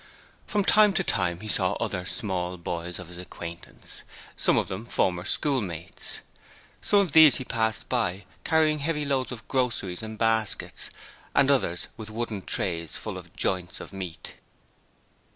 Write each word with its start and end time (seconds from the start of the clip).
From 0.47 0.63
time 0.65 0.93
to 0.93 1.03
time 1.03 1.41
he 1.41 1.47
saw 1.47 1.73
other 1.73 2.07
small 2.07 2.57
boys 2.57 2.97
of 2.97 3.07
his 3.09 3.17
acquaintance, 3.17 4.01
some 4.35 4.57
of 4.57 4.67
them 4.67 4.83
former 4.87 5.23
schoolmates. 5.25 6.21
Some 6.81 6.97
of 7.01 7.11
these 7.11 7.37
passed 7.43 7.87
by 7.87 8.25
carrying 8.43 8.79
heavy 8.79 9.05
loads 9.05 9.31
of 9.31 9.47
groceries 9.47 10.01
in 10.01 10.17
baskets, 10.17 10.89
and 11.35 11.51
others 11.51 11.87
with 11.97 12.09
wooden 12.09 12.41
trays 12.41 12.97
full 12.97 13.15
of 13.15 13.35
joints 13.35 13.79
of 13.79 13.93
meat. 13.93 14.37